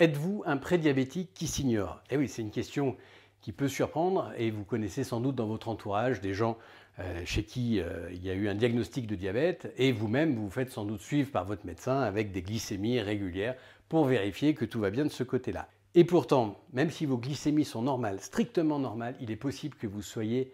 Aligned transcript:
Êtes-vous 0.00 0.42
un 0.44 0.56
prédiabétique 0.56 1.30
qui 1.34 1.46
s'ignore? 1.46 2.02
Eh 2.10 2.16
oui, 2.16 2.28
c'est 2.28 2.42
une 2.42 2.50
question 2.50 2.96
qui 3.40 3.52
peut 3.52 3.68
surprendre 3.68 4.32
et 4.36 4.50
vous 4.50 4.64
connaissez 4.64 5.04
sans 5.04 5.20
doute 5.20 5.36
dans 5.36 5.46
votre 5.46 5.68
entourage 5.68 6.20
des 6.20 6.34
gens 6.34 6.58
euh, 6.98 7.22
chez 7.24 7.44
qui 7.44 7.80
euh, 7.80 8.10
il 8.10 8.24
y 8.24 8.28
a 8.28 8.34
eu 8.34 8.48
un 8.48 8.56
diagnostic 8.56 9.06
de 9.06 9.14
diabète 9.14 9.72
et 9.76 9.92
vous-même 9.92 10.34
vous 10.34 10.46
vous 10.46 10.50
faites 10.50 10.72
sans 10.72 10.84
doute 10.84 11.00
suivre 11.00 11.30
par 11.30 11.44
votre 11.44 11.64
médecin 11.64 12.00
avec 12.00 12.32
des 12.32 12.42
glycémies 12.42 13.00
régulières 13.00 13.54
pour 13.88 14.06
vérifier 14.06 14.54
que 14.54 14.64
tout 14.64 14.80
va 14.80 14.90
bien 14.90 15.04
de 15.04 15.10
ce 15.10 15.22
côté-là. 15.22 15.68
Et 15.94 16.02
pourtant, 16.02 16.58
même 16.72 16.90
si 16.90 17.06
vos 17.06 17.16
glycémies 17.16 17.64
sont 17.64 17.82
normales, 17.82 18.18
strictement 18.20 18.80
normales, 18.80 19.14
il 19.20 19.30
est 19.30 19.36
possible 19.36 19.76
que 19.76 19.86
vous 19.86 20.02
soyez 20.02 20.52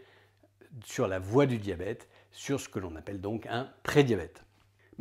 sur 0.84 1.08
la 1.08 1.18
voie 1.18 1.46
du 1.46 1.56
diabète, 1.56 2.10
sur 2.30 2.60
ce 2.60 2.68
que 2.68 2.78
l'on 2.78 2.94
appelle 2.94 3.22
donc 3.22 3.46
un 3.46 3.70
prédiabète. 3.84 4.44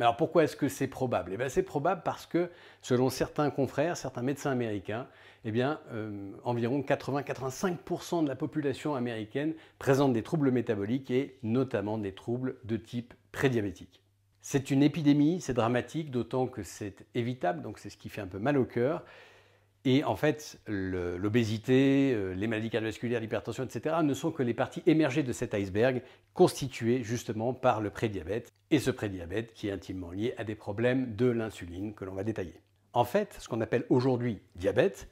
Alors 0.00 0.16
pourquoi 0.16 0.44
est-ce 0.44 0.56
que 0.56 0.68
c'est 0.68 0.86
probable? 0.86 1.36
Eh 1.38 1.48
C'est 1.48 1.62
probable 1.62 2.02
parce 2.04 2.26
que, 2.26 2.50
selon 2.80 3.10
certains 3.10 3.50
confrères, 3.50 3.96
certains 3.96 4.22
médecins 4.22 4.50
américains, 4.50 5.06
eh 5.44 5.52
euh, 5.62 6.32
environ 6.44 6.80
80-85% 6.80 8.24
de 8.24 8.28
la 8.28 8.36
population 8.36 8.94
américaine 8.94 9.54
présente 9.78 10.12
des 10.12 10.22
troubles 10.22 10.50
métaboliques 10.50 11.10
et 11.10 11.38
notamment 11.42 11.98
des 11.98 12.12
troubles 12.12 12.56
de 12.64 12.76
type 12.76 13.14
prédiabétique. 13.32 14.02
C'est 14.42 14.70
une 14.70 14.82
épidémie, 14.82 15.40
c'est 15.40 15.54
dramatique, 15.54 16.10
d'autant 16.10 16.46
que 16.46 16.62
c'est 16.62 17.06
évitable, 17.14 17.60
donc 17.60 17.78
c'est 17.78 17.90
ce 17.90 17.98
qui 17.98 18.08
fait 18.08 18.22
un 18.22 18.26
peu 18.26 18.38
mal 18.38 18.56
au 18.56 18.64
cœur. 18.64 19.04
Et 19.86 20.04
en 20.04 20.14
fait, 20.14 20.60
l'obésité, 20.66 22.12
euh, 22.14 22.34
les 22.34 22.46
maladies 22.46 22.68
cardiovasculaires, 22.68 23.20
l'hypertension, 23.20 23.64
etc., 23.64 23.96
ne 24.02 24.12
sont 24.12 24.30
que 24.30 24.42
les 24.42 24.52
parties 24.52 24.82
émergées 24.86 25.22
de 25.22 25.32
cet 25.32 25.54
iceberg, 25.54 26.02
constituées 26.34 27.02
justement 27.02 27.54
par 27.54 27.80
le 27.80 27.88
prédiabète, 27.88 28.52
et 28.70 28.78
ce 28.78 28.90
prédiabète 28.90 29.54
qui 29.54 29.68
est 29.68 29.72
intimement 29.72 30.10
lié 30.10 30.34
à 30.36 30.44
des 30.44 30.54
problèmes 30.54 31.16
de 31.16 31.26
l'insuline 31.26 31.94
que 31.94 32.04
l'on 32.04 32.14
va 32.14 32.24
détailler. 32.24 32.60
En 32.92 33.04
fait, 33.04 33.36
ce 33.38 33.48
qu'on 33.48 33.60
appelle 33.62 33.86
aujourd'hui 33.88 34.40
diabète, 34.56 35.08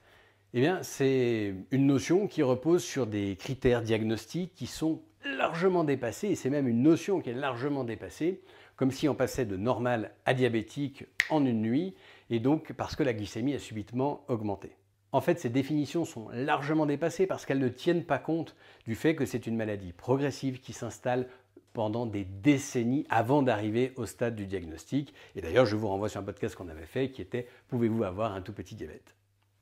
eh 0.54 0.66
c'est 0.82 1.54
une 1.70 1.86
notion 1.86 2.26
qui 2.26 2.42
repose 2.42 2.82
sur 2.82 3.06
des 3.06 3.36
critères 3.36 3.82
diagnostiques 3.82 4.54
qui 4.54 4.66
sont 4.66 5.02
largement 5.24 5.84
dépassés, 5.84 6.28
et 6.28 6.34
c'est 6.34 6.50
même 6.50 6.68
une 6.68 6.82
notion 6.82 7.20
qui 7.20 7.30
est 7.30 7.34
largement 7.34 7.84
dépassée, 7.84 8.40
comme 8.76 8.90
si 8.90 9.08
on 9.08 9.14
passait 9.14 9.46
de 9.46 9.56
normal 9.56 10.12
à 10.24 10.34
diabétique 10.34 11.04
en 11.30 11.44
une 11.44 11.62
nuit, 11.62 11.94
et 12.30 12.40
donc 12.40 12.72
parce 12.72 12.96
que 12.96 13.02
la 13.02 13.12
glycémie 13.12 13.54
a 13.54 13.58
subitement 13.58 14.24
augmenté. 14.28 14.76
En 15.10 15.20
fait, 15.20 15.40
ces 15.40 15.48
définitions 15.48 16.04
sont 16.04 16.28
largement 16.32 16.84
dépassées 16.84 17.26
parce 17.26 17.46
qu'elles 17.46 17.58
ne 17.58 17.68
tiennent 17.68 18.04
pas 18.04 18.18
compte 18.18 18.54
du 18.86 18.94
fait 18.94 19.14
que 19.14 19.24
c'est 19.24 19.46
une 19.46 19.56
maladie 19.56 19.92
progressive 19.92 20.60
qui 20.60 20.74
s'installe 20.74 21.26
pendant 21.72 22.06
des 22.06 22.24
décennies 22.24 23.06
avant 23.08 23.42
d'arriver 23.42 23.92
au 23.96 24.04
stade 24.04 24.36
du 24.36 24.46
diagnostic. 24.46 25.14
Et 25.34 25.40
d'ailleurs, 25.40 25.64
je 25.64 25.76
vous 25.76 25.88
renvoie 25.88 26.08
sur 26.08 26.20
un 26.20 26.24
podcast 26.24 26.56
qu'on 26.56 26.68
avait 26.68 26.86
fait 26.86 27.10
qui 27.10 27.22
était 27.22 27.46
Pouvez-vous 27.68 28.04
avoir 28.04 28.34
un 28.34 28.42
tout 28.42 28.52
petit 28.52 28.74
diabète? 28.74 29.14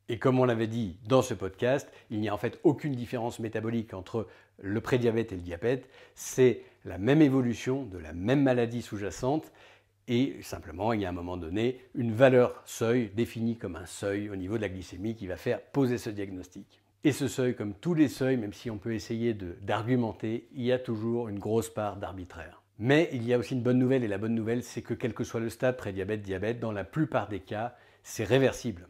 Et 0.09 0.19
comme 0.19 0.39
on 0.39 0.45
l'avait 0.45 0.67
dit 0.67 0.97
dans 1.09 1.23
ce 1.23 1.35
podcast, 1.35 1.91
il 2.11 2.21
n'y 2.21 2.29
a 2.29 2.35
en 2.35 2.39
fait 2.39 2.61
aucune 2.63 2.93
différence 2.93 3.39
métabolique 3.39 3.95
entre 3.95 4.29
le 4.63 4.81
prédiabète 4.81 5.33
et 5.33 5.37
le 5.37 5.43
diabète. 5.43 5.89
C'est 6.15 6.63
la 6.85 6.99
même 6.99 7.23
évolution 7.23 7.85
de 7.85 7.99
la 7.99 8.13
même 8.13 8.43
maladie 8.43 8.83
sous-jacente 8.83 9.53
et 10.09 10.37
simplement, 10.43 10.93
il 10.93 11.01
y 11.01 11.05
a 11.05 11.09
un 11.09 11.13
moment 11.13 11.37
donné 11.37 11.81
une 11.95 12.13
valeur 12.13 12.63
seuil 12.65 13.11
définie 13.15 13.57
comme 13.57 13.75
un 13.75 13.87
seuil 13.87 14.31
au 14.31 14.37
niveau 14.37 14.57
de 14.57 14.63
la 14.63 14.69
glycémie 14.69 15.17
qui 15.17 15.27
va 15.27 15.37
faire 15.37 15.61
poser 15.61 15.99
ce 15.99 16.11
diagnostic. 16.11 16.81
Et 17.03 17.13
ce 17.13 17.29
seuil, 17.29 17.55
comme 17.55 17.75
tous 17.75 17.95
les 17.95 18.09
seuils, 18.09 18.37
même 18.37 18.53
si 18.53 18.71
on 18.71 18.79
peut 18.79 18.95
essayer 18.95 19.35
d'argumenter, 19.35 20.49
il 20.55 20.63
y 20.63 20.73
a 20.73 20.79
toujours 20.79 21.29
une 21.29 21.39
grosse 21.39 21.69
part 21.69 21.97
d'arbitraire. 21.97 22.63
Mais 22.79 23.09
il 23.13 23.27
y 23.27 23.33
a 23.33 23.39
aussi 23.39 23.55
une 23.55 23.63
bonne 23.63 23.79
nouvelle, 23.79 24.05
et 24.05 24.09
la 24.09 24.19
bonne 24.19 24.35
nouvelle, 24.35 24.63
c'est 24.63 24.83
que 24.83 24.95
quel 24.95 25.15
que 25.15 25.25
soit 25.25 25.41
le 25.41 25.49
stade 25.49 25.77
prédiabète, 25.77 26.23
diabète, 26.23 26.61
dans 26.61 26.73
la 26.73 26.85
plupart 26.85 27.29
des 27.29 27.41
cas, 27.41 27.75
c'est 28.03 28.25
réversible. 28.25 28.89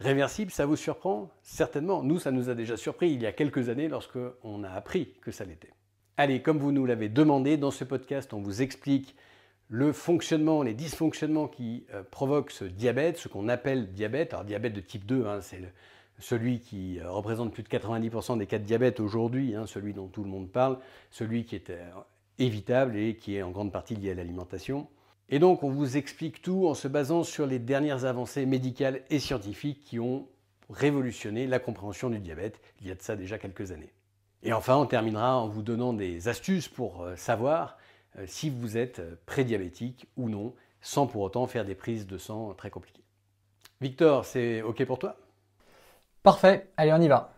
Réversible, 0.00 0.50
ça 0.50 0.66
vous 0.66 0.76
surprend 0.76 1.30
Certainement. 1.42 2.02
Nous, 2.02 2.18
ça 2.18 2.30
nous 2.30 2.50
a 2.50 2.54
déjà 2.54 2.76
surpris 2.76 3.10
il 3.10 3.22
y 3.22 3.26
a 3.26 3.32
quelques 3.32 3.68
années 3.68 3.88
lorsque 3.88 4.18
on 4.42 4.64
a 4.64 4.70
appris 4.70 5.14
que 5.20 5.30
ça 5.30 5.44
l'était. 5.44 5.72
Allez, 6.16 6.42
comme 6.42 6.58
vous 6.58 6.72
nous 6.72 6.86
l'avez 6.86 7.08
demandé, 7.08 7.56
dans 7.56 7.70
ce 7.70 7.84
podcast, 7.84 8.34
on 8.34 8.40
vous 8.40 8.62
explique 8.62 9.16
le 9.68 9.92
fonctionnement, 9.92 10.62
les 10.62 10.74
dysfonctionnements 10.74 11.48
qui 11.48 11.86
euh, 11.92 12.02
provoquent 12.08 12.50
ce 12.50 12.64
diabète, 12.64 13.18
ce 13.18 13.28
qu'on 13.28 13.48
appelle 13.48 13.92
diabète. 13.92 14.32
Alors 14.32 14.44
diabète 14.44 14.74
de 14.74 14.80
type 14.80 15.06
2, 15.06 15.26
hein, 15.26 15.40
c'est 15.40 15.62
celui 16.18 16.60
qui 16.60 17.00
euh, 17.00 17.10
représente 17.10 17.52
plus 17.52 17.62
de 17.62 17.68
90% 17.68 18.38
des 18.38 18.46
cas 18.46 18.58
de 18.58 18.64
diabète 18.64 19.00
aujourd'hui, 19.00 19.54
hein, 19.54 19.66
celui 19.66 19.94
dont 19.94 20.08
tout 20.08 20.22
le 20.22 20.30
monde 20.30 20.50
parle, 20.50 20.78
celui 21.10 21.44
qui 21.44 21.56
est 21.56 21.70
euh, 21.70 21.90
évitable 22.38 22.96
et 22.96 23.16
qui 23.16 23.36
est 23.36 23.42
en 23.42 23.50
grande 23.50 23.72
partie 23.72 23.96
lié 23.96 24.10
à 24.10 24.14
l'alimentation. 24.14 24.86
Et 25.28 25.38
donc 25.38 25.62
on 25.62 25.70
vous 25.70 25.96
explique 25.96 26.42
tout 26.42 26.66
en 26.66 26.74
se 26.74 26.88
basant 26.88 27.24
sur 27.24 27.46
les 27.46 27.58
dernières 27.58 28.04
avancées 28.04 28.46
médicales 28.46 29.02
et 29.10 29.18
scientifiques 29.18 29.80
qui 29.84 29.98
ont 29.98 30.28
révolutionné 30.70 31.46
la 31.46 31.58
compréhension 31.58 32.10
du 32.10 32.18
diabète 32.18 32.60
il 32.80 32.88
y 32.88 32.90
a 32.90 32.94
de 32.94 33.02
ça 33.02 33.16
déjà 33.16 33.38
quelques 33.38 33.72
années. 33.72 33.92
Et 34.42 34.52
enfin, 34.52 34.76
on 34.76 34.86
terminera 34.86 35.38
en 35.38 35.48
vous 35.48 35.62
donnant 35.62 35.94
des 35.94 36.28
astuces 36.28 36.68
pour 36.68 37.06
savoir 37.16 37.78
euh, 38.18 38.24
si 38.26 38.50
vous 38.50 38.76
êtes 38.76 38.98
euh, 38.98 39.16
prédiabétique 39.26 40.06
ou 40.16 40.28
non, 40.28 40.54
sans 40.80 41.06
pour 41.06 41.22
autant 41.22 41.46
faire 41.46 41.64
des 41.64 41.74
prises 41.74 42.06
de 42.06 42.18
sang 42.18 42.52
très 42.54 42.70
compliquées. 42.70 43.02
Victor, 43.80 44.24
c'est 44.24 44.62
OK 44.62 44.84
pour 44.84 44.98
toi? 44.98 45.16
Parfait, 46.22 46.68
allez 46.76 46.92
on 46.92 47.00
y 47.00 47.08
va. 47.08 47.32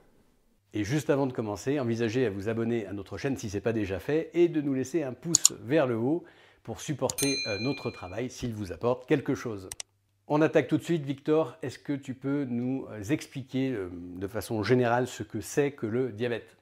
Et 0.75 0.85
juste 0.85 1.11
avant 1.11 1.27
de 1.27 1.33
commencer, 1.33 1.81
envisagez 1.81 2.27
à 2.27 2.31
vous 2.31 2.49
abonner 2.49 2.87
à 2.87 2.93
notre 2.93 3.17
chaîne 3.17 3.37
si 3.37 3.49
ce 3.49 3.57
n'est 3.57 3.61
pas 3.61 3.73
déjà 3.73 3.99
fait 3.99 4.31
et 4.35 4.49
de 4.49 4.61
nous 4.61 4.75
laisser 4.75 5.03
un 5.03 5.13
pouce 5.13 5.55
vers 5.61 5.87
le 5.87 5.97
haut 5.97 6.25
pour 6.67 6.81
supporter 6.81 7.39
euh, 7.47 7.61
notre 7.61 7.93
travail 7.93 8.29
s'il 8.29 8.53
vous 8.53 8.73
apporte 8.73 9.07
quelque 9.07 9.37
chose. 9.37 9.71
On 10.27 10.43
attaque 10.43 10.67
tout 10.67 10.79
de 10.79 10.83
suite. 10.83 11.05
Victor, 11.05 11.57
est-ce 11.63 11.79
que 11.79 11.93
tu 11.93 12.13
peux 12.15 12.45
nous 12.45 12.89
expliquer 13.09 13.73
de 13.93 14.27
façon 14.27 14.65
générale 14.65 15.07
ce 15.07 15.23
que 15.23 15.41
c'est 15.41 15.71
que 15.71 15.87
le 15.87 16.11
diabète? 16.11 16.57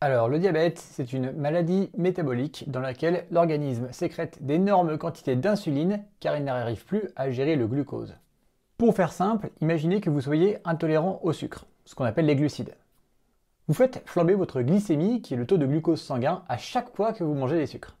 Alors, 0.00 0.28
le 0.28 0.40
diabète, 0.40 0.80
c'est 0.80 1.12
une 1.12 1.30
maladie 1.30 1.90
métabolique 1.96 2.64
dans 2.66 2.80
laquelle 2.80 3.26
l'organisme 3.30 3.86
sécrète 3.92 4.44
d'énormes 4.44 4.98
quantités 4.98 5.36
d'insuline 5.36 6.02
car 6.18 6.36
il 6.36 6.42
n'arrive 6.42 6.84
plus 6.84 7.08
à 7.14 7.30
gérer 7.30 7.54
le 7.54 7.68
glucose. 7.68 8.16
Pour 8.78 8.96
faire 8.96 9.12
simple, 9.12 9.50
imaginez 9.60 10.00
que 10.00 10.10
vous 10.10 10.22
soyez 10.22 10.58
intolérant 10.64 11.20
au 11.22 11.32
sucre, 11.32 11.66
ce 11.84 11.94
qu'on 11.94 12.04
appelle 12.04 12.26
les 12.26 12.34
glucides. 12.34 12.74
Vous 13.68 13.74
faites 13.74 14.02
flamber 14.06 14.34
votre 14.34 14.60
glycémie, 14.60 15.22
qui 15.22 15.34
est 15.34 15.36
le 15.36 15.46
taux 15.46 15.58
de 15.58 15.66
glucose 15.66 16.02
sanguin, 16.02 16.42
à 16.48 16.58
chaque 16.58 16.92
fois 16.96 17.12
que 17.12 17.22
vous 17.22 17.34
mangez 17.34 17.56
des 17.56 17.68
sucres. 17.68 17.96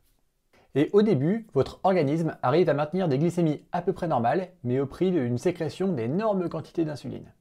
Et 0.74 0.90
au 0.92 1.02
début, 1.02 1.46
votre 1.54 1.80
organisme 1.84 2.36
arrive 2.42 2.68
à 2.68 2.74
maintenir 2.74 3.08
des 3.08 3.18
glycémies 3.18 3.62
à 3.72 3.82
peu 3.82 3.92
près 3.92 4.08
normales, 4.08 4.48
mais 4.64 4.80
au 4.80 4.86
prix 4.86 5.12
d'une 5.12 5.38
sécrétion 5.38 5.92
d'énormes 5.92 6.48
quantités 6.48 6.84
d'insuline. 6.84 7.32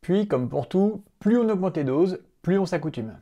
Puis, 0.00 0.26
comme 0.26 0.48
pour 0.48 0.68
tout, 0.68 1.02
plus 1.18 1.38
on 1.38 1.48
augmente 1.48 1.76
les 1.76 1.84
doses, 1.84 2.20
plus 2.42 2.58
on 2.58 2.66
s'accoutume. 2.66 3.18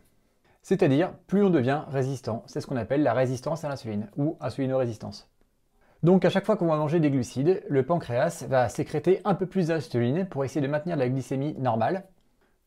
C'est-à-dire, 0.63 1.13
plus 1.27 1.43
on 1.43 1.51
devient 1.51 1.83
résistant. 1.89 2.45
C'est 2.47 2.61
ce 2.61 2.67
qu'on 2.67 2.77
appelle 2.77 3.03
la 3.03 3.13
résistance 3.13 3.65
à 3.65 3.69
l'insuline 3.69 4.09
ou 4.17 4.37
insulinorésistance. 4.41 5.29
Donc 6.03 6.25
à 6.25 6.31
chaque 6.31 6.47
fois 6.47 6.57
qu'on 6.57 6.67
va 6.67 6.77
manger 6.77 6.99
des 6.99 7.11
glucides, 7.11 7.63
le 7.69 7.85
pancréas 7.85 8.45
va 8.49 8.69
sécréter 8.69 9.21
un 9.25 9.35
peu 9.35 9.47
plus 9.47 9.69
d'insuline 9.69 10.27
pour 10.27 10.45
essayer 10.45 10.61
de 10.61 10.67
maintenir 10.67 10.97
la 10.97 11.09
glycémie 11.09 11.55
normale, 11.59 12.05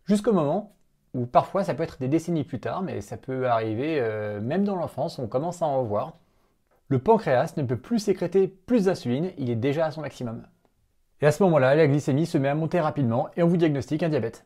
jusqu'au 0.06 0.32
moment 0.32 0.74
où 1.14 1.26
parfois 1.26 1.66
ça 1.66 1.74
peut 1.74 1.84
être 1.84 2.00
des 2.00 2.08
décennies 2.08 2.46
plus 2.46 2.62
tard, 2.62 2.82
mais 2.82 3.02
ça 3.02 3.18
peut 3.18 3.48
arriver 3.48 4.00
euh, 4.00 4.40
même 4.40 4.64
dans 4.64 4.78
l'enfance, 4.78 5.20
on 5.20 5.28
commence 5.28 5.62
à 5.62 5.66
en 5.66 5.84
voir. 5.84 6.18
Le 6.88 7.00
pancréas 7.00 7.54
ne 7.58 7.64
peut 7.64 7.78
plus 7.78 8.00
sécréter 8.00 8.48
plus 8.48 8.86
d'insuline, 8.86 9.32
il 9.38 9.50
est 9.50 9.56
déjà 9.56 9.88
à 9.88 9.92
son 9.92 10.02
maximum. 10.02 10.46
Et 11.22 11.26
à 11.26 11.32
ce 11.32 11.42
moment-là, 11.44 11.74
la 11.74 11.88
glycémie 11.88 12.26
se 12.26 12.38
met 12.38 12.50
à 12.50 12.56
monter 12.56 12.80
rapidement 12.80 13.30
et 13.36 13.44
on 13.44 13.48
vous 13.48 13.58
diagnostique 13.58 14.04
un 14.04 14.10
diabète. 14.10 14.46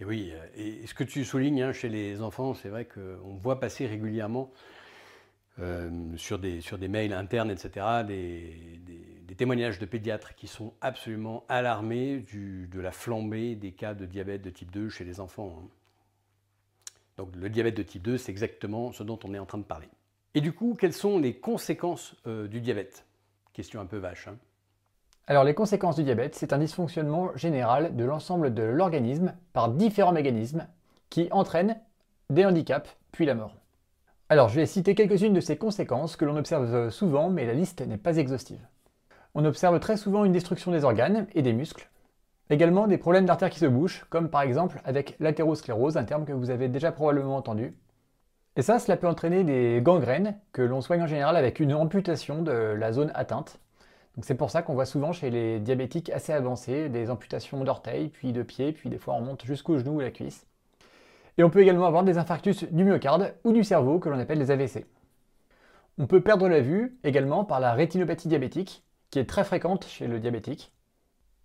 Et 0.00 0.04
oui, 0.04 0.32
euh, 0.32 0.46
et 0.56 0.86
ce 0.86 0.94
que 0.94 1.04
tu 1.04 1.24
soulignes 1.24 1.62
hein, 1.62 1.72
chez 1.72 1.88
les 1.88 2.22
enfants, 2.22 2.54
c'est 2.54 2.68
vrai 2.68 2.86
qu'on 2.86 3.36
voit 3.36 3.60
passer 3.60 3.86
régulièrement 3.86 4.52
euh, 5.60 5.90
sur, 6.16 6.38
des, 6.38 6.88
mails 6.88 7.12
internes, 7.12 7.50
etc., 7.50 7.86
des, 8.06 9.34
témoignages 9.36 9.78
de 9.78 9.86
pédiatres 9.86 10.34
qui 10.34 10.48
sont 10.48 10.74
absolument 10.80 11.44
alarmés 11.48 12.24
de 12.32 12.80
la 12.80 12.90
flambée 12.90 13.54
des 13.54 13.70
cas 13.70 13.94
de 13.94 14.04
diabète 14.04 14.42
de 14.42 14.50
type 14.50 14.72
2 14.72 14.88
chez 14.88 15.04
les 15.04 15.20
enfants. 15.20 15.62
Hein. 15.62 15.68
Donc 17.18 17.36
le 17.36 17.48
diabète 17.48 17.76
de 17.76 17.84
type 17.84 18.02
2, 18.02 18.18
c'est 18.18 18.32
exactement 18.32 18.90
ce 18.90 19.04
dont 19.04 19.18
on 19.22 19.34
est 19.34 19.38
en 19.38 19.46
train 19.46 19.58
de 19.58 19.64
parler. 19.64 19.88
Et 20.38 20.40
du 20.40 20.52
coup, 20.52 20.76
quelles 20.78 20.92
sont 20.92 21.18
les 21.18 21.34
conséquences 21.34 22.14
euh, 22.28 22.46
du 22.46 22.60
diabète? 22.60 23.04
Question 23.54 23.80
un 23.80 23.86
peu 23.86 23.96
vache. 23.96 24.28
Hein. 24.28 24.36
Alors 25.26 25.42
les 25.42 25.52
conséquences 25.52 25.96
du 25.96 26.04
diabète, 26.04 26.36
c'est 26.36 26.52
un 26.52 26.58
dysfonctionnement 26.58 27.36
général 27.36 27.96
de 27.96 28.04
l'ensemble 28.04 28.54
de 28.54 28.62
l'organisme 28.62 29.34
par 29.52 29.68
différents 29.68 30.12
mécanismes 30.12 30.68
qui 31.10 31.26
entraînent 31.32 31.80
des 32.30 32.46
handicaps 32.46 32.96
puis 33.10 33.26
la 33.26 33.34
mort. 33.34 33.56
Alors 34.28 34.48
je 34.48 34.60
vais 34.60 34.66
citer 34.66 34.94
quelques-unes 34.94 35.34
de 35.34 35.40
ces 35.40 35.56
conséquences 35.56 36.14
que 36.14 36.24
l'on 36.24 36.36
observe 36.36 36.90
souvent 36.90 37.30
mais 37.30 37.44
la 37.44 37.54
liste 37.54 37.80
n'est 37.80 37.96
pas 37.96 38.18
exhaustive. 38.18 38.64
On 39.34 39.44
observe 39.44 39.80
très 39.80 39.96
souvent 39.96 40.24
une 40.24 40.30
destruction 40.30 40.70
des 40.70 40.84
organes 40.84 41.26
et 41.34 41.42
des 41.42 41.52
muscles, 41.52 41.90
également 42.48 42.86
des 42.86 42.98
problèmes 42.98 43.26
d'artères 43.26 43.50
qui 43.50 43.58
se 43.58 43.66
bouchent, 43.66 44.04
comme 44.08 44.30
par 44.30 44.42
exemple 44.42 44.80
avec 44.84 45.16
l'athérosclérose, 45.18 45.96
un 45.96 46.04
terme 46.04 46.26
que 46.26 46.32
vous 46.32 46.50
avez 46.50 46.68
déjà 46.68 46.92
probablement 46.92 47.34
entendu. 47.34 47.76
Et 48.56 48.62
ça, 48.62 48.78
cela 48.78 48.96
peut 48.96 49.06
entraîner 49.06 49.44
des 49.44 49.80
gangrènes 49.82 50.38
que 50.52 50.62
l'on 50.62 50.80
soigne 50.80 51.02
en 51.02 51.06
général 51.06 51.36
avec 51.36 51.60
une 51.60 51.72
amputation 51.72 52.42
de 52.42 52.52
la 52.52 52.92
zone 52.92 53.12
atteinte, 53.14 53.60
c'est 54.22 54.34
pour 54.34 54.50
ça 54.50 54.62
qu'on 54.62 54.74
voit 54.74 54.84
souvent 54.84 55.12
chez 55.12 55.30
les 55.30 55.60
diabétiques 55.60 56.10
assez 56.10 56.32
avancés 56.32 56.88
des 56.88 57.10
amputations 57.10 57.62
d'orteils, 57.62 58.08
puis 58.08 58.32
de 58.32 58.42
pieds, 58.42 58.72
puis 58.72 58.90
des 58.90 58.98
fois 58.98 59.14
on 59.14 59.20
monte 59.20 59.44
jusqu'au 59.44 59.78
genou 59.78 59.96
ou 59.96 60.00
la 60.00 60.10
cuisse. 60.10 60.46
Et 61.36 61.44
on 61.44 61.50
peut 61.50 61.60
également 61.60 61.86
avoir 61.86 62.02
des 62.02 62.18
infarctus 62.18 62.64
du 62.64 62.84
myocarde 62.84 63.34
ou 63.44 63.52
du 63.52 63.62
cerveau 63.62 64.00
que 64.00 64.08
l'on 64.08 64.18
appelle 64.18 64.40
des 64.40 64.50
AVC. 64.50 64.86
On 65.98 66.06
peut 66.06 66.20
perdre 66.20 66.48
la 66.48 66.60
vue 66.60 66.98
également 67.04 67.44
par 67.44 67.60
la 67.60 67.72
rétinopathie 67.74 68.28
diabétique, 68.28 68.84
qui 69.10 69.20
est 69.20 69.28
très 69.28 69.44
fréquente 69.44 69.86
chez 69.86 70.08
le 70.08 70.18
diabétique. 70.18 70.72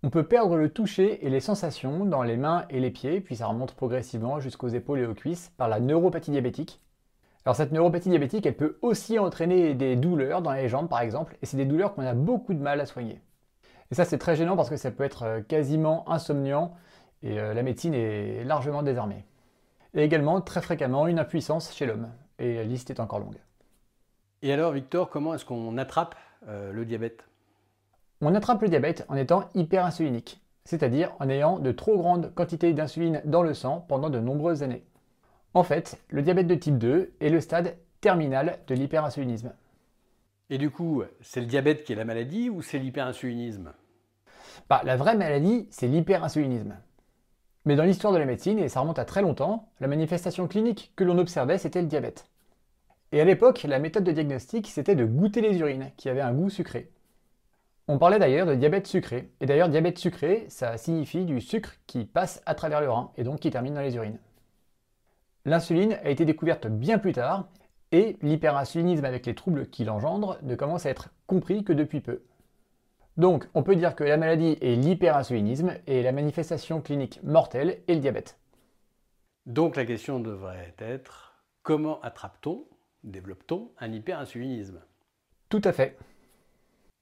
On 0.02 0.10
peut 0.10 0.24
perdre 0.24 0.56
le 0.56 0.68
toucher 0.68 1.24
et 1.24 1.30
les 1.30 1.40
sensations 1.40 2.04
dans 2.04 2.22
les 2.22 2.36
mains 2.36 2.66
et 2.70 2.80
les 2.80 2.90
pieds, 2.90 3.20
puis 3.20 3.36
ça 3.36 3.46
remonte 3.46 3.74
progressivement 3.74 4.40
jusqu'aux 4.40 4.68
épaules 4.68 4.98
et 4.98 5.06
aux 5.06 5.14
cuisses 5.14 5.52
par 5.56 5.68
la 5.68 5.80
neuropathie 5.80 6.32
diabétique. 6.32 6.80
Alors 7.44 7.56
cette 7.56 7.72
neuropathie 7.72 8.08
diabétique, 8.08 8.46
elle 8.46 8.56
peut 8.56 8.78
aussi 8.80 9.18
entraîner 9.18 9.74
des 9.74 9.96
douleurs 9.96 10.40
dans 10.40 10.52
les 10.52 10.68
jambes 10.68 10.88
par 10.88 11.00
exemple, 11.00 11.36
et 11.42 11.46
c'est 11.46 11.58
des 11.58 11.66
douleurs 11.66 11.94
qu'on 11.94 12.06
a 12.06 12.14
beaucoup 12.14 12.54
de 12.54 12.62
mal 12.62 12.80
à 12.80 12.86
soigner. 12.86 13.20
Et 13.90 13.94
ça 13.94 14.04
c'est 14.04 14.18
très 14.18 14.34
gênant 14.34 14.56
parce 14.56 14.70
que 14.70 14.78
ça 14.78 14.90
peut 14.90 15.04
être 15.04 15.22
euh, 15.24 15.40
quasiment 15.42 16.10
insomniant, 16.10 16.74
et 17.22 17.38
euh, 17.38 17.52
la 17.52 17.62
médecine 17.62 17.92
est 17.92 18.44
largement 18.44 18.82
désarmée. 18.82 19.26
Et 19.92 20.02
également 20.02 20.40
très 20.40 20.62
fréquemment 20.62 21.06
une 21.06 21.18
impuissance 21.18 21.74
chez 21.74 21.84
l'homme, 21.84 22.08
et 22.38 22.54
la 22.54 22.64
liste 22.64 22.90
est 22.90 23.00
encore 23.00 23.18
longue. 23.18 23.38
Et 24.42 24.52
alors, 24.52 24.72
Victor, 24.72 25.08
comment 25.08 25.34
est-ce 25.34 25.44
qu'on 25.44 25.78
attrape 25.78 26.16
euh, 26.48 26.72
le 26.72 26.84
diabète? 26.84 27.24
On 28.20 28.34
attrape 28.34 28.62
le 28.62 28.68
diabète 28.68 29.04
en 29.08 29.16
étant 29.16 29.48
hyperinsulinique, 29.54 30.42
c'est-à-dire 30.64 31.12
en 31.20 31.28
ayant 31.28 31.58
de 31.58 31.72
trop 31.72 31.96
grandes 31.98 32.34
quantités 32.34 32.72
d'insuline 32.72 33.20
dans 33.24 33.42
le 33.42 33.54
sang 33.54 33.84
pendant 33.86 34.10
de 34.10 34.18
nombreuses 34.18 34.62
années. 34.62 34.84
En 35.54 35.62
fait, 35.62 36.00
le 36.08 36.20
diabète 36.22 36.48
de 36.48 36.56
type 36.56 36.78
2 36.78 37.12
est 37.20 37.28
le 37.28 37.40
stade 37.40 37.76
terminal 38.00 38.58
de 38.66 38.74
l'hyperinsulinisme. 38.74 39.52
Et 40.50 40.58
du 40.58 40.68
coup, 40.68 41.04
c'est 41.20 41.40
le 41.40 41.46
diabète 41.46 41.84
qui 41.84 41.92
est 41.92 41.96
la 41.96 42.04
maladie 42.04 42.50
ou 42.50 42.60
c'est 42.60 42.78
l'hyperinsulinisme? 42.78 43.72
Bah, 44.68 44.82
La 44.84 44.96
vraie 44.96 45.16
maladie, 45.16 45.68
c'est 45.70 45.86
l'hyperinsulinisme. 45.86 46.76
Mais 47.66 47.76
dans 47.76 47.84
l'histoire 47.84 48.12
de 48.12 48.18
la 48.18 48.26
médecine, 48.26 48.58
et 48.58 48.68
ça 48.68 48.80
remonte 48.80 48.98
à 48.98 49.04
très 49.04 49.22
longtemps, 49.22 49.68
la 49.78 49.86
manifestation 49.86 50.48
clinique 50.48 50.92
que 50.96 51.04
l'on 51.04 51.18
observait, 51.18 51.56
c'était 51.56 51.80
le 51.80 51.88
diabète. 51.88 52.26
Et 53.12 53.20
à 53.20 53.24
l'époque, 53.24 53.62
la 53.62 53.78
méthode 53.78 54.04
de 54.04 54.12
diagnostic, 54.12 54.66
c'était 54.66 54.96
de 54.96 55.04
goûter 55.04 55.40
les 55.40 55.56
urines, 55.58 55.92
qui 55.96 56.08
avaient 56.08 56.20
un 56.20 56.34
goût 56.34 56.50
sucré. 56.50 56.90
On 57.86 57.98
parlait 57.98 58.18
d'ailleurs 58.18 58.46
de 58.46 58.56
diabète 58.56 58.88
sucré. 58.88 59.30
Et 59.40 59.46
d'ailleurs, 59.46 59.68
diabète 59.68 59.98
sucré, 59.98 60.46
ça 60.48 60.76
signifie 60.76 61.24
du 61.24 61.40
sucre 61.40 61.74
qui 61.86 62.04
passe 62.06 62.42
à 62.44 62.56
travers 62.56 62.80
le 62.80 62.90
rein 62.90 63.12
et 63.16 63.22
donc 63.22 63.38
qui 63.38 63.50
termine 63.50 63.74
dans 63.74 63.82
les 63.82 63.94
urines. 63.94 64.18
L'insuline 65.44 65.98
a 66.04 66.10
été 66.10 66.24
découverte 66.24 66.66
bien 66.66 66.98
plus 66.98 67.12
tard, 67.12 67.48
et 67.92 68.16
l'hyperinsulinisme 68.22 69.04
avec 69.04 69.26
les 69.26 69.34
troubles 69.34 69.68
qu'il 69.68 69.90
engendre 69.90 70.38
ne 70.42 70.56
commence 70.56 70.86
à 70.86 70.90
être 70.90 71.10
compris 71.26 71.64
que 71.64 71.72
depuis 71.72 72.00
peu. 72.00 72.22
Donc, 73.16 73.48
on 73.54 73.62
peut 73.62 73.76
dire 73.76 73.94
que 73.94 74.02
la 74.02 74.16
maladie 74.16 74.58
est 74.60 74.74
l'hyperinsulinisme 74.74 75.74
et 75.86 76.02
la 76.02 76.10
manifestation 76.10 76.80
clinique 76.80 77.20
mortelle 77.22 77.82
est 77.86 77.94
le 77.94 78.00
diabète. 78.00 78.38
Donc 79.46 79.76
la 79.76 79.84
question 79.84 80.18
devrait 80.18 80.74
être 80.78 81.34
comment 81.62 82.00
attrape-t-on 82.00 82.64
développe-t-on 83.04 83.70
un 83.78 83.92
hyperinsulinisme? 83.92 84.80
Tout 85.50 85.60
à 85.64 85.72
fait. 85.72 85.96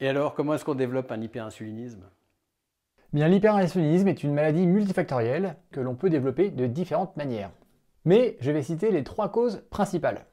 Et 0.00 0.08
alors, 0.08 0.34
comment 0.34 0.54
est-ce 0.54 0.64
qu'on 0.64 0.74
développe 0.74 1.12
un 1.12 1.22
hyperinsulinisme? 1.22 2.04
Bien, 3.12 3.28
l'hyperinsulinisme 3.28 4.08
est 4.08 4.24
une 4.24 4.34
maladie 4.34 4.66
multifactorielle 4.66 5.56
que 5.70 5.80
l'on 5.80 5.94
peut 5.94 6.10
développer 6.10 6.50
de 6.50 6.66
différentes 6.66 7.16
manières. 7.16 7.52
Mais 8.04 8.36
je 8.40 8.50
vais 8.50 8.62
citer 8.62 8.90
les 8.90 9.04
trois 9.04 9.30
causes 9.30 9.62
principales. 9.70 10.26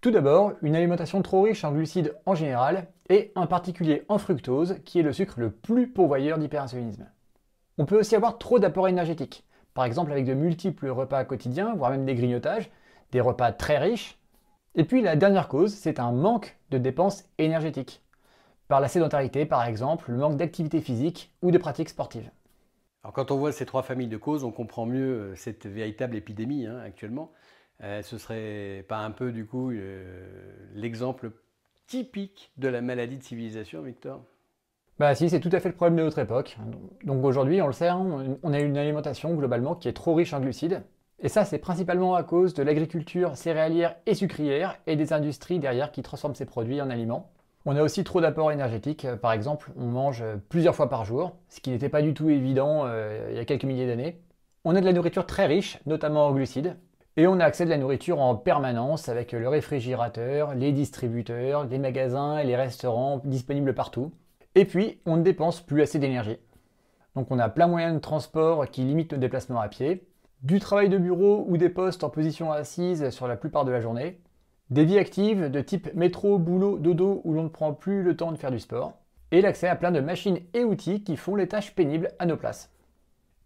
Tout 0.00 0.12
d'abord, 0.12 0.52
une 0.62 0.76
alimentation 0.76 1.20
trop 1.22 1.42
riche 1.42 1.64
en 1.64 1.72
glucides 1.72 2.14
en 2.24 2.36
général, 2.36 2.86
et 3.08 3.32
en 3.34 3.46
particulier 3.46 4.04
en 4.08 4.18
fructose, 4.18 4.76
qui 4.84 5.00
est 5.00 5.02
le 5.02 5.12
sucre 5.12 5.40
le 5.40 5.50
plus 5.50 5.88
pourvoyeur 5.88 6.38
d'hyperinsulinisme. 6.38 7.06
On 7.78 7.86
peut 7.86 7.98
aussi 7.98 8.14
avoir 8.14 8.38
trop 8.38 8.58
d'apports 8.58 8.88
énergétiques, 8.88 9.44
par 9.74 9.84
exemple 9.84 10.12
avec 10.12 10.24
de 10.24 10.34
multiples 10.34 10.88
repas 10.88 11.24
quotidiens, 11.24 11.74
voire 11.74 11.90
même 11.90 12.04
des 12.04 12.14
grignotages, 12.14 12.70
des 13.12 13.20
repas 13.20 13.52
très 13.52 13.78
riches, 13.78 14.18
et 14.74 14.84
puis 14.84 15.02
la 15.02 15.16
dernière 15.16 15.48
cause, 15.48 15.74
c'est 15.74 15.98
un 15.98 16.12
manque 16.12 16.56
de 16.70 16.78
dépenses 16.78 17.24
énergétiques. 17.38 18.02
Par 18.68 18.80
la 18.80 18.88
sédentarité 18.88 19.46
par 19.46 19.64
exemple, 19.64 20.10
le 20.10 20.18
manque 20.18 20.36
d'activité 20.36 20.80
physique 20.80 21.32
ou 21.42 21.50
de 21.50 21.58
pratiques 21.58 21.88
sportives. 21.88 22.30
Quand 23.12 23.30
on 23.30 23.36
voit 23.36 23.52
ces 23.52 23.66
trois 23.66 23.82
familles 23.82 24.08
de 24.08 24.16
causes, 24.16 24.44
on 24.44 24.50
comprend 24.50 24.86
mieux 24.86 25.12
euh, 25.12 25.36
cette 25.36 25.66
véritable 25.66 26.16
épidémie 26.16 26.66
hein, 26.66 26.78
actuellement. 26.84 27.32
Euh, 27.82 28.02
ce 28.02 28.18
serait 28.18 28.84
pas 28.88 28.98
un 28.98 29.10
peu 29.10 29.30
du 29.30 29.46
coup 29.46 29.70
euh, 29.70 30.26
l'exemple 30.74 31.30
typique 31.86 32.50
de 32.56 32.68
la 32.68 32.80
maladie 32.80 33.18
de 33.18 33.22
civilisation, 33.22 33.82
Victor? 33.82 34.22
Bah 34.98 35.14
si, 35.14 35.30
c'est 35.30 35.40
tout 35.40 35.50
à 35.52 35.60
fait 35.60 35.68
le 35.68 35.74
problème 35.76 35.96
de 35.96 36.02
notre 36.02 36.18
époque. 36.18 36.58
Donc 37.04 37.24
aujourd'hui, 37.24 37.62
on 37.62 37.68
le 37.68 37.72
sait, 37.72 37.88
hein, 37.88 38.36
on 38.42 38.52
a 38.52 38.58
une 38.58 38.76
alimentation 38.76 39.32
globalement 39.34 39.76
qui 39.76 39.88
est 39.88 39.92
trop 39.92 40.14
riche 40.14 40.32
en 40.32 40.40
glucides, 40.40 40.82
et 41.20 41.28
ça, 41.28 41.44
c'est 41.44 41.58
principalement 41.58 42.14
à 42.14 42.22
cause 42.22 42.54
de 42.54 42.62
l'agriculture 42.62 43.36
céréalière 43.36 43.96
et 44.06 44.14
sucrière 44.14 44.78
et 44.86 44.94
des 44.94 45.12
industries 45.12 45.58
derrière 45.58 45.90
qui 45.90 46.02
transforment 46.02 46.36
ces 46.36 46.46
produits 46.46 46.80
en 46.80 46.90
aliments. 46.90 47.32
On 47.70 47.76
a 47.76 47.82
aussi 47.82 48.02
trop 48.02 48.22
d'apports 48.22 48.50
énergétiques. 48.50 49.06
Par 49.20 49.30
exemple, 49.32 49.72
on 49.76 49.88
mange 49.88 50.24
plusieurs 50.48 50.74
fois 50.74 50.88
par 50.88 51.04
jour, 51.04 51.36
ce 51.50 51.60
qui 51.60 51.68
n'était 51.68 51.90
pas 51.90 52.00
du 52.00 52.14
tout 52.14 52.30
évident 52.30 52.84
euh, 52.86 53.28
il 53.30 53.36
y 53.36 53.38
a 53.38 53.44
quelques 53.44 53.64
milliers 53.64 53.86
d'années. 53.86 54.22
On 54.64 54.74
a 54.74 54.80
de 54.80 54.86
la 54.86 54.94
nourriture 54.94 55.26
très 55.26 55.44
riche, 55.44 55.78
notamment 55.84 56.28
en 56.28 56.32
glucides. 56.32 56.78
Et 57.18 57.26
on 57.26 57.38
a 57.38 57.44
accès 57.44 57.64
à 57.64 57.66
de 57.66 57.70
la 57.70 57.76
nourriture 57.76 58.22
en 58.22 58.36
permanence 58.36 59.10
avec 59.10 59.32
le 59.32 59.46
réfrigérateur, 59.46 60.54
les 60.54 60.72
distributeurs, 60.72 61.66
les 61.66 61.78
magasins 61.78 62.38
et 62.38 62.44
les 62.44 62.56
restaurants 62.56 63.20
disponibles 63.22 63.74
partout. 63.74 64.12
Et 64.54 64.64
puis, 64.64 65.02
on 65.04 65.18
ne 65.18 65.22
dépense 65.22 65.60
plus 65.60 65.82
assez 65.82 65.98
d'énergie. 65.98 66.38
Donc 67.16 67.30
on 67.30 67.38
a 67.38 67.50
plein 67.50 67.66
moyen 67.66 67.92
de 67.92 67.98
transport 67.98 68.66
qui 68.70 68.80
limitent 68.80 69.12
nos 69.12 69.18
déplacements 69.18 69.60
à 69.60 69.68
pied 69.68 70.08
du 70.42 70.58
travail 70.58 70.88
de 70.88 70.96
bureau 70.96 71.44
ou 71.46 71.58
des 71.58 71.68
postes 71.68 72.02
en 72.02 72.08
position 72.08 72.50
assise 72.50 73.10
sur 73.10 73.28
la 73.28 73.36
plupart 73.36 73.66
de 73.66 73.72
la 73.72 73.82
journée, 73.82 74.20
des 74.70 74.84
vies 74.84 74.98
actives 74.98 75.50
de 75.50 75.60
type 75.60 75.94
métro, 75.94 76.38
boulot, 76.38 76.78
dodo 76.78 77.22
où 77.24 77.32
l'on 77.32 77.44
ne 77.44 77.48
prend 77.48 77.72
plus 77.72 78.02
le 78.02 78.16
temps 78.16 78.32
de 78.32 78.36
faire 78.36 78.50
du 78.50 78.60
sport, 78.60 78.94
et 79.30 79.40
l'accès 79.40 79.68
à 79.68 79.76
plein 79.76 79.90
de 79.90 80.00
machines 80.00 80.40
et 80.54 80.64
outils 80.64 81.02
qui 81.02 81.16
font 81.16 81.36
les 81.36 81.48
tâches 81.48 81.74
pénibles 81.74 82.12
à 82.18 82.26
nos 82.26 82.36
places. 82.36 82.70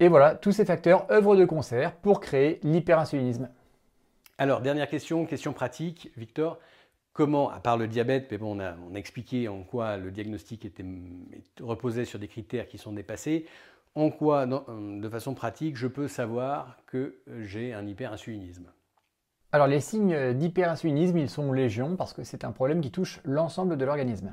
Et 0.00 0.08
voilà, 0.08 0.34
tous 0.34 0.52
ces 0.52 0.64
facteurs 0.64 1.10
œuvrent 1.10 1.36
de 1.36 1.44
concert 1.44 1.94
pour 1.96 2.20
créer 2.20 2.58
l'hyperinsulinisme. 2.62 3.48
Alors, 4.38 4.60
dernière 4.60 4.88
question, 4.88 5.26
question 5.26 5.52
pratique, 5.52 6.10
Victor. 6.16 6.58
Comment, 7.12 7.50
à 7.50 7.60
part 7.60 7.76
le 7.76 7.86
diabète, 7.86 8.28
mais 8.30 8.38
bon, 8.38 8.56
on, 8.56 8.60
a, 8.60 8.98
expliqué 8.98 9.46
en 9.46 9.62
quoi 9.62 9.98
le 9.98 10.10
diagnostic 10.10 10.64
était, 10.64 10.84
reposait 11.60 12.06
sur 12.06 12.18
des 12.18 12.26
critères 12.26 12.66
qui 12.66 12.78
sont 12.78 12.92
dépassés, 12.92 13.46
en 13.94 14.10
quoi, 14.10 14.46
de 14.46 15.08
façon 15.10 15.34
pratique, 15.34 15.76
je 15.76 15.86
peux 15.86 16.08
savoir 16.08 16.78
que 16.86 17.18
j'ai 17.42 17.74
un 17.74 17.86
hyperinsulinisme? 17.86 18.66
Alors 19.54 19.66
les 19.66 19.80
signes 19.80 20.32
d'hyperinsulinisme, 20.32 21.18
ils 21.18 21.28
sont 21.28 21.52
légion 21.52 21.96
parce 21.96 22.14
que 22.14 22.24
c'est 22.24 22.44
un 22.44 22.52
problème 22.52 22.80
qui 22.80 22.90
touche 22.90 23.20
l'ensemble 23.24 23.76
de 23.76 23.84
l'organisme. 23.84 24.32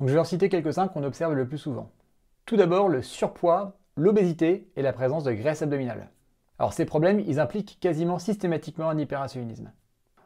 Je 0.00 0.12
vais 0.12 0.18
en 0.18 0.24
citer 0.24 0.48
quelques-uns 0.48 0.88
qu'on 0.88 1.04
observe 1.04 1.34
le 1.34 1.46
plus 1.46 1.58
souvent. 1.58 1.92
Tout 2.44 2.56
d'abord 2.56 2.88
le 2.88 3.00
surpoids, 3.00 3.78
l'obésité 3.96 4.68
et 4.74 4.82
la 4.82 4.92
présence 4.92 5.22
de 5.22 5.32
graisse 5.32 5.62
abdominale. 5.62 6.08
Alors 6.58 6.72
ces 6.72 6.86
problèmes, 6.86 7.22
impliquent 7.38 7.78
quasiment 7.78 8.18
systématiquement 8.18 8.90
un 8.90 8.98
hyperinsulinisme. 8.98 9.70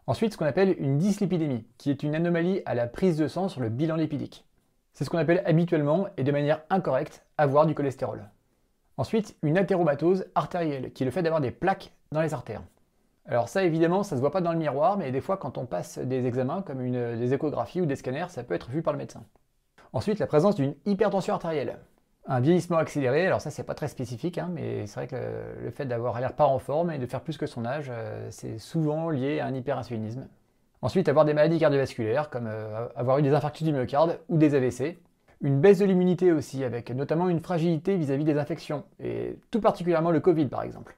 Ensuite, 0.06 0.32
ce 0.32 0.38
qu'on 0.38 0.46
appelle 0.46 0.76
une 0.78 0.96
dyslipidémie, 0.96 1.66
qui 1.76 1.90
est 1.90 2.02
une 2.02 2.14
anomalie 2.14 2.62
à 2.64 2.74
la 2.74 2.86
prise 2.86 3.18
de 3.18 3.28
sang 3.28 3.48
sur 3.48 3.60
le 3.60 3.68
bilan 3.68 3.96
lipidique. 3.96 4.46
C'est 4.94 5.04
ce 5.04 5.10
qu'on 5.10 5.18
appelle 5.18 5.42
habituellement 5.44 6.06
et 6.16 6.24
de 6.24 6.32
manière 6.32 6.62
incorrecte 6.70 7.22
avoir 7.36 7.66
du 7.66 7.74
cholestérol. 7.74 8.30
Ensuite, 8.96 9.36
une 9.42 9.58
athéromatose 9.58 10.24
artérielle, 10.34 10.92
qui 10.94 11.02
est 11.02 11.06
le 11.06 11.12
fait 11.12 11.22
d'avoir 11.22 11.42
des 11.42 11.50
plaques 11.50 11.92
dans 12.12 12.22
les 12.22 12.32
artères. 12.32 12.62
Alors 13.26 13.48
ça, 13.48 13.62
évidemment, 13.62 14.02
ça 14.02 14.16
ne 14.16 14.18
se 14.18 14.20
voit 14.20 14.32
pas 14.32 14.40
dans 14.40 14.52
le 14.52 14.58
miroir, 14.58 14.96
mais 14.96 15.12
des 15.12 15.20
fois, 15.20 15.36
quand 15.36 15.58
on 15.58 15.66
passe 15.66 15.98
des 15.98 16.26
examens, 16.26 16.62
comme 16.62 16.80
une, 16.80 17.16
des 17.16 17.32
échographies 17.34 17.80
ou 17.80 17.86
des 17.86 17.96
scanners, 17.96 18.26
ça 18.28 18.42
peut 18.42 18.54
être 18.54 18.70
vu 18.70 18.82
par 18.82 18.92
le 18.92 18.98
médecin. 18.98 19.22
Ensuite, 19.92 20.18
la 20.18 20.26
présence 20.26 20.56
d'une 20.56 20.74
hypertension 20.86 21.34
artérielle. 21.34 21.78
Un 22.26 22.40
vieillissement 22.40 22.78
accéléré, 22.78 23.26
alors 23.26 23.40
ça, 23.40 23.50
c'est 23.50 23.64
pas 23.64 23.74
très 23.74 23.88
spécifique, 23.88 24.38
hein, 24.38 24.48
mais 24.52 24.86
c'est 24.86 24.94
vrai 24.94 25.06
que 25.08 25.16
le, 25.64 25.70
fait 25.70 25.86
d'avoir 25.86 26.20
l'air 26.20 26.34
pas 26.34 26.46
en 26.46 26.58
forme 26.58 26.90
et 26.90 26.98
de 26.98 27.06
faire 27.06 27.20
plus 27.20 27.36
que 27.36 27.46
son 27.46 27.64
âge, 27.64 27.90
euh, 27.90 28.28
c'est 28.30 28.58
souvent 28.58 29.10
lié 29.10 29.40
à 29.40 29.46
un 29.46 29.54
hyperinsulinisme. 29.54 30.28
Ensuite, 30.82 31.08
avoir 31.08 31.24
des 31.24 31.34
maladies 31.34 31.58
cardiovasculaires, 31.58 32.30
comme 32.30 32.46
euh, 32.46 32.88
avoir 32.96 33.18
eu 33.18 33.22
des 33.22 33.34
infarctus 33.34 33.66
du 33.66 33.72
myocarde 33.72 34.20
ou 34.28 34.38
des 34.38 34.54
AVC, 34.54 34.98
une 35.40 35.60
baisse 35.60 35.78
de 35.78 35.84
l'immunité 35.84 36.32
aussi, 36.32 36.62
avec 36.62 36.90
notamment 36.90 37.28
une 37.28 37.40
fragilité 37.40 37.96
vis-à-vis 37.96 38.24
des 38.24 38.38
infections, 38.38 38.84
et 39.00 39.38
tout 39.50 39.60
particulièrement 39.60 40.12
le 40.12 40.20
Covid 40.20 40.46
par 40.46 40.62
exemple, 40.62 40.96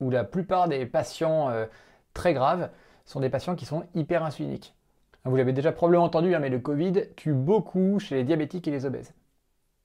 où 0.00 0.10
la 0.10 0.24
plupart 0.24 0.68
des 0.68 0.86
patients 0.86 1.50
euh, 1.50 1.66
très 2.14 2.34
graves 2.34 2.70
sont 3.04 3.20
des 3.20 3.30
patients 3.30 3.56
qui 3.56 3.66
sont 3.66 3.84
hyper 3.94 4.24
insuliniques. 4.24 4.74
Vous 5.24 5.36
l'avez 5.36 5.52
déjà 5.52 5.72
probablement 5.72 6.04
entendu, 6.04 6.34
hein, 6.34 6.38
mais 6.38 6.48
le 6.48 6.58
Covid 6.58 7.04
tue 7.16 7.34
beaucoup 7.34 7.98
chez 7.98 8.16
les 8.16 8.24
diabétiques 8.24 8.66
et 8.68 8.70
les 8.70 8.86
obèses. 8.86 9.12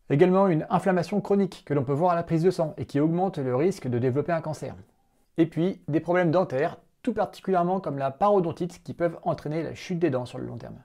Également 0.10 0.48
une 0.48 0.66
inflammation 0.70 1.20
chronique 1.20 1.64
que 1.66 1.74
l'on 1.74 1.84
peut 1.84 1.94
voir 1.94 2.12
à 2.12 2.16
la 2.16 2.24
prise 2.24 2.44
de 2.44 2.52
sang 2.52 2.74
et 2.78 2.86
qui 2.86 3.00
augmente 3.00 3.38
le 3.38 3.56
risque 3.56 3.88
de 3.88 4.00
développer 4.00 4.32
un 4.32 4.42
cancer. 4.42 4.76
Et 5.38 5.48
puis 5.48 5.82
des 5.88 6.00
problèmes 6.00 6.32
dentaires, 6.32 6.78
tout 7.02 7.14
particulièrement 7.14 7.80
comme 7.80 7.98
la 7.98 8.12
parodontite 8.12 8.84
qui 8.84 8.94
peuvent 8.94 9.20
entraîner 9.24 9.64
la 9.64 9.74
chute 9.74 10.00
des 10.00 10.10
dents 10.10 10.26
sur 10.26 10.38
le 10.38 10.46
long 10.46 10.58
terme. 10.58 10.80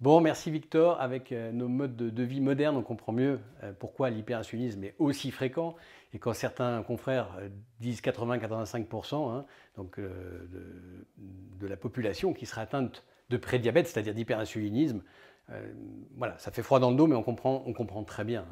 Bon, 0.00 0.20
merci 0.20 0.50
Victor. 0.50 1.00
Avec 1.00 1.32
euh, 1.32 1.52
nos 1.52 1.68
modes 1.68 1.96
de, 1.96 2.22
vie 2.22 2.42
modernes, 2.42 2.76
on 2.76 2.82
comprend 2.82 3.12
mieux 3.12 3.40
euh, 3.62 3.72
pourquoi 3.78 4.10
l'hyperinsulinisme 4.10 4.84
est 4.84 4.94
aussi 4.98 5.30
fréquent. 5.30 5.74
Et 6.12 6.18
quand 6.18 6.34
certains 6.34 6.82
confrères 6.82 7.34
euh, 7.40 7.48
disent 7.80 8.02
80-85%, 8.02 9.32
hein, 9.32 9.46
de, 9.78 11.66
la 11.66 11.76
population 11.78 12.34
qui 12.34 12.44
sera 12.44 12.60
atteinte 12.60 13.04
de 13.30 13.38
prédiabète, 13.38 13.88
c'est-à-dire 13.88 14.14
d'hyperinsulinisme, 14.14 15.02
voilà, 16.16 16.36
ça 16.38 16.50
fait 16.50 16.62
froid 16.62 16.80
dans 16.80 16.90
le 16.90 16.96
dos, 16.96 17.06
mais 17.06 17.14
on 17.14 17.22
comprend, 17.22 18.04
très 18.04 18.24
bien. 18.24 18.46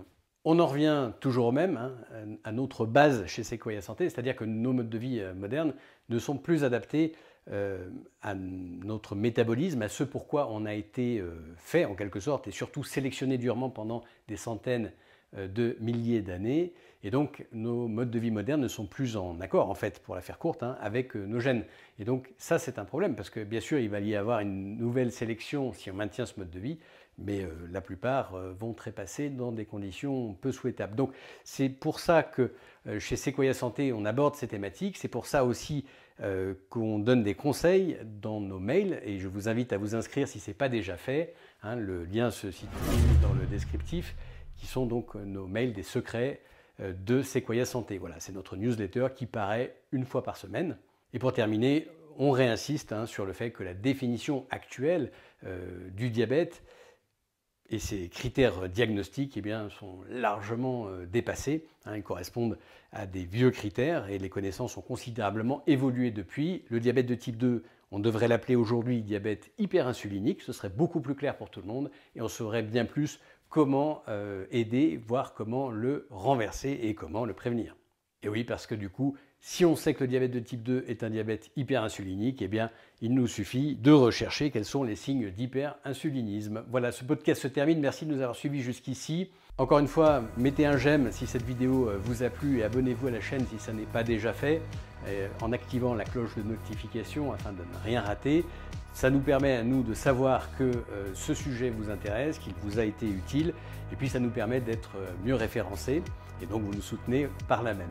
On 0.44 0.60
en 0.60 0.66
revient 0.66 1.10
toujours 1.20 1.46
au 1.46 1.52
même, 1.52 1.76
hein, 1.76 1.96
à 2.44 2.52
notre 2.52 2.86
base 2.86 3.26
chez 3.26 3.42
Sequoia 3.42 3.80
Santé, 3.80 4.08
c'est-à-dire 4.08 4.36
que 4.36 4.44
nos 4.44 4.72
modes 4.72 4.90
de 4.90 4.98
vie 4.98 5.22
modernes 5.34 5.74
ne 6.08 6.18
sont 6.18 6.38
plus 6.38 6.62
adaptés 6.62 7.14
euh, 7.14 7.16
à 7.50 8.34
notre 8.34 9.14
métabolisme, 9.14 9.82
à 9.82 9.88
ce 9.88 10.02
pourquoi 10.02 10.48
on 10.50 10.64
a 10.64 10.72
été 10.72 11.18
euh, 11.18 11.34
fait 11.58 11.84
en 11.84 11.94
quelque 11.94 12.18
sorte, 12.18 12.48
et 12.48 12.50
surtout 12.50 12.84
sélectionné 12.84 13.36
durement 13.36 13.68
pendant 13.68 14.02
des 14.28 14.36
centaines 14.36 14.92
euh, 15.36 15.46
de 15.46 15.76
milliers 15.80 16.22
d'années. 16.22 16.72
Et 17.02 17.10
donc 17.10 17.44
nos 17.52 17.86
modes 17.86 18.10
de 18.10 18.18
vie 18.18 18.30
modernes 18.30 18.62
ne 18.62 18.68
sont 18.68 18.86
plus 18.86 19.18
en 19.18 19.38
accord, 19.40 19.68
en 19.68 19.74
fait, 19.74 19.98
pour 20.00 20.14
la 20.14 20.22
faire 20.22 20.38
courte, 20.38 20.62
hein, 20.62 20.78
avec 20.80 21.14
nos 21.14 21.38
gènes. 21.38 21.64
Et 21.98 22.04
donc 22.04 22.32
ça, 22.38 22.58
c'est 22.58 22.78
un 22.78 22.86
problème, 22.86 23.14
parce 23.14 23.28
que 23.28 23.44
bien 23.44 23.60
sûr, 23.60 23.78
il 23.78 23.90
va 23.90 24.00
y 24.00 24.16
avoir 24.16 24.40
une 24.40 24.78
nouvelle 24.78 25.12
sélection 25.12 25.74
si 25.74 25.90
on 25.90 25.94
maintient 25.94 26.24
ce 26.24 26.40
mode 26.40 26.50
de 26.50 26.58
vie, 26.58 26.78
mais 27.18 27.46
la 27.70 27.80
plupart 27.80 28.32
vont 28.58 28.72
trépasser 28.72 29.28
dans 29.28 29.52
des 29.52 29.66
conditions 29.66 30.32
peu 30.32 30.50
souhaitables. 30.50 30.96
Donc 30.96 31.12
c'est 31.44 31.68
pour 31.68 32.00
ça 32.00 32.22
que 32.24 32.52
chez 32.98 33.14
Sequoia 33.16 33.54
Santé, 33.54 33.92
on 33.92 34.04
aborde 34.04 34.34
ces 34.34 34.48
thématiques. 34.48 34.96
C'est 34.96 35.06
pour 35.06 35.26
ça 35.26 35.44
aussi 35.44 35.84
euh, 36.20 36.54
qu'on 36.70 37.00
donne 37.00 37.22
des 37.24 37.34
conseils 37.34 37.98
dans 38.04 38.40
nos 38.40 38.60
mails 38.60 39.00
et 39.04 39.18
je 39.18 39.26
vous 39.26 39.48
invite 39.48 39.72
à 39.72 39.78
vous 39.78 39.96
inscrire 39.96 40.28
si 40.28 40.38
ce 40.38 40.50
n'est 40.50 40.54
pas 40.54 40.68
déjà 40.68 40.96
fait. 40.96 41.34
Hein, 41.62 41.76
le 41.76 42.04
lien 42.04 42.30
se 42.30 42.50
situe 42.50 42.68
dans 43.20 43.32
le 43.32 43.46
descriptif, 43.46 44.14
qui 44.56 44.66
sont 44.66 44.86
donc 44.86 45.14
nos 45.16 45.46
mails 45.46 45.72
des 45.72 45.82
secrets 45.82 46.40
euh, 46.80 46.92
de 46.92 47.22
Sequoia 47.22 47.64
Santé. 47.64 47.98
Voilà, 47.98 48.16
c'est 48.20 48.32
notre 48.32 48.56
newsletter 48.56 49.08
qui 49.14 49.26
paraît 49.26 49.74
une 49.90 50.04
fois 50.04 50.22
par 50.22 50.36
semaine. 50.36 50.76
Et 51.12 51.18
pour 51.18 51.32
terminer, 51.32 51.88
on 52.16 52.30
réinsiste 52.30 52.92
hein, 52.92 53.06
sur 53.06 53.26
le 53.26 53.32
fait 53.32 53.50
que 53.50 53.62
la 53.62 53.74
définition 53.74 54.46
actuelle 54.50 55.10
euh, 55.44 55.88
du 55.90 56.10
diabète 56.10 56.62
et 57.70 57.78
ces 57.78 58.08
critères 58.08 58.68
diagnostiques 58.68 59.36
eh 59.36 59.40
bien, 59.40 59.68
sont 59.70 60.00
largement 60.08 60.88
euh, 60.88 61.06
dépassés. 61.06 61.66
Hein. 61.86 61.96
ils 61.96 62.02
correspondent 62.02 62.58
à 62.92 63.06
des 63.06 63.24
vieux 63.24 63.50
critères 63.50 64.08
et 64.08 64.18
les 64.18 64.28
connaissances 64.28 64.76
ont 64.76 64.82
considérablement 64.82 65.62
évolué 65.66 66.10
depuis. 66.10 66.64
Le 66.68 66.80
diabète 66.80 67.06
de 67.06 67.14
type 67.14 67.36
2, 67.36 67.64
on 67.90 67.98
devrait 67.98 68.28
l'appeler 68.28 68.56
aujourd'hui 68.56 69.02
diabète 69.02 69.50
hyperinsulinique, 69.58 70.42
ce 70.42 70.52
serait 70.52 70.68
beaucoup 70.68 71.00
plus 71.00 71.14
clair 71.14 71.36
pour 71.36 71.50
tout 71.50 71.60
le 71.60 71.66
monde 71.66 71.90
et 72.14 72.20
on 72.20 72.28
saurait 72.28 72.62
bien 72.62 72.84
plus 72.84 73.20
comment 73.48 74.02
euh, 74.08 74.46
aider, 74.50 74.96
voire 74.96 75.32
comment 75.32 75.70
le 75.70 76.06
renverser 76.10 76.78
et 76.82 76.94
comment 76.94 77.24
le 77.24 77.34
prévenir. 77.34 77.76
Et 78.22 78.28
oui, 78.28 78.42
parce 78.42 78.66
que 78.66 78.74
du 78.74 78.88
coup, 78.90 79.16
si 79.46 79.66
on 79.66 79.76
sait 79.76 79.92
que 79.92 80.02
le 80.02 80.08
diabète 80.08 80.30
de 80.30 80.40
type 80.40 80.62
2 80.62 80.86
est 80.88 81.02
un 81.02 81.10
diabète 81.10 81.50
hyperinsulinique, 81.54 82.40
eh 82.40 82.48
bien, 82.48 82.70
il 83.02 83.12
nous 83.12 83.26
suffit 83.26 83.76
de 83.76 83.92
rechercher 83.92 84.50
quels 84.50 84.64
sont 84.64 84.82
les 84.82 84.96
signes 84.96 85.30
d'hyperinsulinisme. 85.30 86.64
Voilà, 86.70 86.92
ce 86.92 87.04
podcast 87.04 87.42
se 87.42 87.48
termine. 87.48 87.78
Merci 87.78 88.06
de 88.06 88.14
nous 88.14 88.22
avoir 88.22 88.36
suivis 88.36 88.62
jusqu'ici. 88.62 89.28
Encore 89.58 89.80
une 89.80 89.86
fois, 89.86 90.24
mettez 90.38 90.64
un 90.64 90.78
j'aime 90.78 91.12
si 91.12 91.26
cette 91.26 91.44
vidéo 91.44 91.90
euh, 91.90 91.98
vous 92.02 92.22
a 92.22 92.30
plu 92.30 92.60
et 92.60 92.64
abonnez-vous 92.64 93.08
à 93.08 93.10
la 93.10 93.20
chaîne 93.20 93.44
si 93.46 93.58
ça 93.58 93.74
n'est 93.74 93.82
pas 93.82 94.02
déjà 94.02 94.32
fait 94.32 94.62
en 95.42 95.52
activant 95.52 95.94
la 95.94 96.04
cloche 96.04 96.34
de 96.36 96.42
notification 96.42 97.32
afin 97.32 97.52
de 97.52 97.58
ne 97.58 97.84
rien 97.84 98.00
rater. 98.00 98.44
Ça 98.92 99.10
nous 99.10 99.20
permet 99.20 99.56
à 99.56 99.62
nous 99.62 99.82
de 99.82 99.92
savoir 99.92 100.56
que 100.56 100.64
euh, 100.64 101.10
ce 101.14 101.34
sujet 101.34 101.70
vous 101.70 101.90
intéresse, 101.90 102.38
qu'il 102.38 102.54
vous 102.62 102.78
a 102.78 102.84
été 102.84 103.06
utile, 103.06 103.52
et 103.92 103.96
puis 103.96 104.08
ça 104.08 104.20
nous 104.20 104.30
permet 104.30 104.60
d'être 104.60 104.92
euh, 104.96 105.10
mieux 105.24 105.34
référencés, 105.34 106.02
et 106.40 106.46
donc 106.46 106.62
vous 106.62 106.72
nous 106.72 106.82
soutenez 106.82 107.28
par 107.48 107.62
la 107.62 107.74
même. 107.74 107.88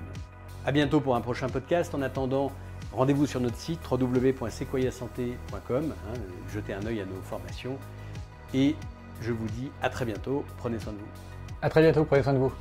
A 0.66 0.72
bientôt 0.72 1.02
pour 1.02 1.16
un 1.16 1.22
prochain 1.22 1.50
podcast. 1.50 1.94
En 1.94 2.02
attendant, 2.02 2.50
rendez-vous 2.94 3.26
sur 3.26 3.42
notre 3.42 3.58
site 3.58 3.82
www.sequoiasanté.com. 3.90 5.92
Hein, 5.92 6.14
jetez 6.54 6.74
un 6.74 6.86
œil 6.86 7.02
à 7.02 7.06
nos 7.06 7.22
formations. 7.22 7.78
Et 8.54 8.78
je 9.22 9.34
vous 9.34 9.48
dis 9.48 9.72
à 9.82 9.90
très 9.90 10.06
bientôt. 10.06 10.46
Prenez 10.58 10.80
soin 10.80 10.94
de 10.94 11.00
vous. 11.00 11.04
À 11.62 11.70
très 11.70 11.82
bientôt. 11.82 12.06
Prenez 12.06 12.24
soin 12.24 12.32
de 12.34 12.38
vous. 12.38 12.54